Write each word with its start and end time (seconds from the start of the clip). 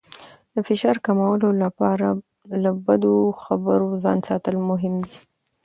د 0.53 0.55
فشار 0.67 0.95
کمولو 1.05 1.49
لپاره 1.63 2.07
له 2.63 2.71
بدو 2.85 3.15
خبرونو 3.43 3.95
ځان 4.05 4.19
ساتل 4.29 4.55
مهم 4.69 4.93
دي. 5.05 5.17